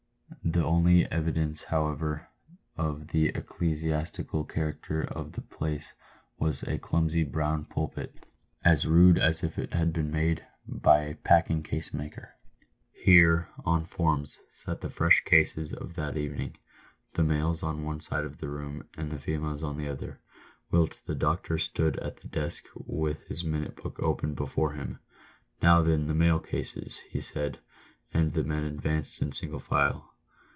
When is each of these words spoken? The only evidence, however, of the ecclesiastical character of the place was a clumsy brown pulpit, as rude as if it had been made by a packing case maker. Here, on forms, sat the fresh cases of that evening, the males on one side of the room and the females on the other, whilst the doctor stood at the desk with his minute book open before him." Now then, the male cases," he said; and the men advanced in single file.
The 0.43 0.63
only 0.65 1.09
evidence, 1.09 1.63
however, 1.63 2.27
of 2.75 3.09
the 3.09 3.27
ecclesiastical 3.27 4.43
character 4.43 5.01
of 5.03 5.33
the 5.33 5.41
place 5.41 5.93
was 6.39 6.63
a 6.63 6.77
clumsy 6.79 7.23
brown 7.23 7.63
pulpit, 7.65 8.25
as 8.65 8.85
rude 8.87 9.17
as 9.19 9.43
if 9.43 9.57
it 9.59 9.71
had 9.73 9.93
been 9.93 10.11
made 10.11 10.43
by 10.67 11.01
a 11.03 11.15
packing 11.15 11.61
case 11.63 11.93
maker. 11.93 12.33
Here, 12.91 13.47
on 13.63 13.85
forms, 13.85 14.39
sat 14.65 14.81
the 14.81 14.89
fresh 14.89 15.23
cases 15.23 15.71
of 15.73 15.93
that 15.95 16.17
evening, 16.17 16.57
the 17.13 17.23
males 17.23 17.61
on 17.63 17.85
one 17.85 18.01
side 18.01 18.25
of 18.25 18.39
the 18.39 18.49
room 18.49 18.83
and 18.97 19.09
the 19.11 19.19
females 19.19 19.63
on 19.63 19.77
the 19.77 19.87
other, 19.87 20.19
whilst 20.71 21.05
the 21.07 21.15
doctor 21.15 21.59
stood 21.59 21.97
at 21.99 22.17
the 22.17 22.27
desk 22.27 22.65
with 22.75 23.21
his 23.27 23.41
minute 23.43 23.75
book 23.77 23.97
open 24.01 24.33
before 24.33 24.73
him." 24.73 24.99
Now 25.63 25.81
then, 25.83 26.07
the 26.07 26.15
male 26.15 26.39
cases," 26.39 26.99
he 27.09 27.21
said; 27.21 27.59
and 28.13 28.33
the 28.33 28.43
men 28.43 28.63
advanced 28.63 29.21
in 29.21 29.31
single 29.31 29.59
file. 29.59 30.07